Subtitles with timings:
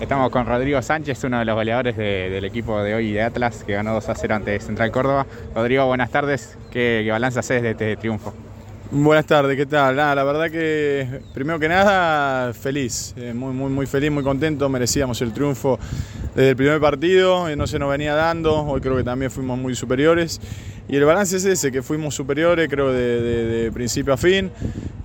[0.00, 3.64] Estamos con Rodrigo Sánchez, uno de los goleadores de- del equipo de hoy de Atlas,
[3.66, 5.26] que ganó 2 a 0 ante Central Córdoba.
[5.54, 6.56] Rodrigo, buenas tardes.
[6.70, 8.32] ¿Qué, qué balance haces de este triunfo?
[8.90, 9.96] Buenas tardes, ¿qué tal?
[9.96, 15.20] Nada, la verdad que primero que nada feliz, eh, muy, muy, feliz, muy contento, merecíamos
[15.20, 15.78] el triunfo
[16.34, 19.58] desde el primer partido, eh, no se nos venía dando, hoy creo que también fuimos
[19.58, 20.40] muy superiores
[20.88, 24.50] y el balance es ese, que fuimos superiores creo de principio a fin.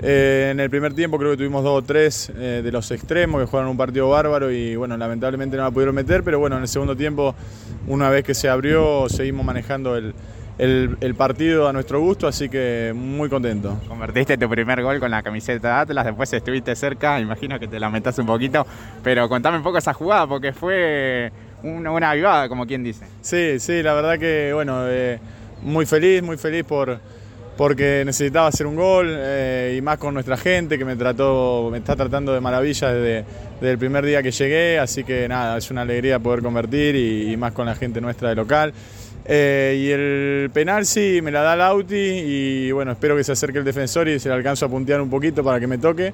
[0.06, 3.40] Eh, en el primer tiempo creo que tuvimos dos o tres eh, de los extremos
[3.40, 6.64] que jugaron un partido bárbaro y bueno, lamentablemente no la pudieron meter, pero bueno, en
[6.64, 7.34] el segundo tiempo,
[7.88, 10.14] una vez que se abrió, seguimos manejando el,
[10.58, 13.80] el- el partido a nuestro gusto, así que muy contento.
[13.88, 17.80] Convertiste tu primer gol con la camiseta de Atlas, después estuviste cerca, imagino que te
[17.80, 18.68] lamentás un poquito,
[19.04, 21.32] pero contame un poco esa jugada, porque fue
[21.64, 23.06] una, una avivada, como quien dice.
[23.22, 25.18] Sí, sí, la verdad que bueno, eh,
[25.62, 27.00] muy feliz, muy feliz por
[27.58, 31.78] porque necesitaba hacer un gol eh, y más con nuestra gente que me trató, me
[31.78, 33.26] está tratando de maravilla desde,
[33.62, 37.54] el primer día que llegué, así que nada, es una alegría poder convertir y, más
[37.54, 38.74] con la gente nuestra de local.
[39.26, 43.60] Eh, y el penal sí, me la da Lauti y bueno, espero que se acerque
[43.60, 46.14] el defensor y se le alcanzo a puntear un poquito para que me toque.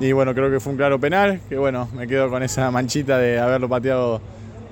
[0.00, 3.18] Y bueno, creo que fue un claro penal, que bueno, me quedo con esa manchita
[3.18, 4.20] de haberlo pateado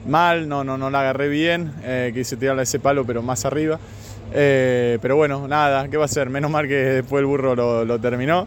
[0.06, 3.78] mal, no, no, no la agarré bien, eh, quise tirarle ese palo pero más arriba.
[4.32, 6.30] Eh, pero bueno, nada, ¿qué va a ser?
[6.30, 8.46] Menos mal que después el burro lo, lo terminó.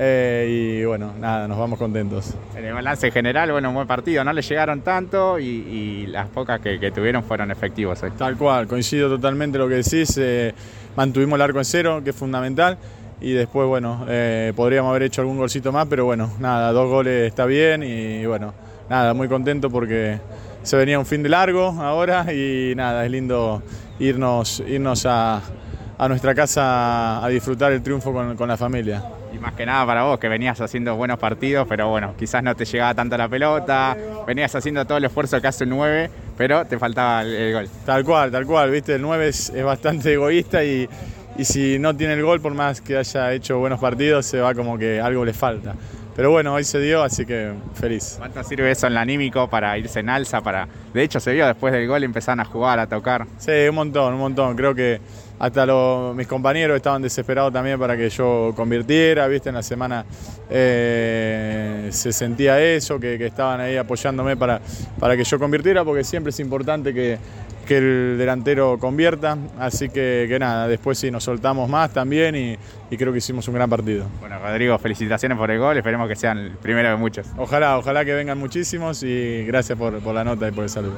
[0.00, 2.34] Eh, y bueno, nada, nos vamos contentos.
[2.56, 6.28] En el balance general, bueno, un buen partido, no le llegaron tanto y, y las
[6.28, 8.12] pocas que, que tuvieron fueron efectivos hoy.
[8.12, 10.16] Tal cual, coincido totalmente lo que decís.
[10.18, 10.54] eh,
[10.94, 12.78] mantuvimos el arco en cero, que es fundamental.
[13.20, 17.26] Y después, bueno, eh, podríamos haber hecho algún golcito más, pero bueno, nada, dos goles
[17.26, 18.54] está bien y bueno,
[18.88, 20.20] nada, muy contento porque
[20.62, 23.60] se venía un fin de largo ahora y nada, es lindo
[23.98, 25.40] irnos, irnos a,
[25.98, 29.02] a nuestra casa a disfrutar el triunfo con, con la familia.
[29.34, 32.54] Y más que nada para vos, que venías haciendo buenos partidos, pero bueno, quizás no
[32.54, 36.64] te llegaba tanto la pelota, venías haciendo todo el esfuerzo que hace un 9, pero
[36.64, 37.68] te faltaba el, el gol.
[37.84, 40.88] Tal cual, tal cual, viste, el 9 es, es bastante egoísta y,
[41.36, 44.54] y si no tiene el gol, por más que haya hecho buenos partidos, se va
[44.54, 45.74] como que algo le falta.
[46.18, 48.16] Pero bueno, hoy se dio, así que feliz.
[48.18, 50.40] ¿Cuánto sirve eso en el anímico para irse en alza?
[50.40, 50.66] Para...
[50.92, 53.24] De hecho, se vio después del gol, empezaron a jugar, a tocar.
[53.38, 54.56] Sí, un montón, un montón.
[54.56, 55.00] Creo que
[55.38, 60.04] hasta los- mis compañeros estaban desesperados también para que yo convirtiera, viste, en la semana
[60.50, 64.60] eh, se sentía eso, que, que estaban ahí apoyándome para,
[64.98, 67.16] para que yo convirtiera, porque siempre es importante que,
[67.68, 69.36] que el delantero convierta.
[69.58, 72.56] Así que, que nada, después sí nos soltamos más también y,
[72.90, 74.06] y creo que hicimos un gran partido.
[74.20, 77.26] Bueno, Rodrigo, felicitaciones por el gol, esperemos que sean el primero de muchos.
[77.36, 80.96] Ojalá, ojalá que vengan muchísimos y gracias por, por la nota y por el saludo.